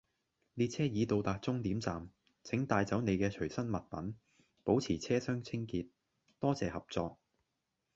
[0.55, 2.09] 列車已到達終點站，
[2.43, 4.17] 請帶走你嘅隨身物品，
[4.63, 5.89] 保持車廂清潔，
[6.39, 7.19] 多謝合作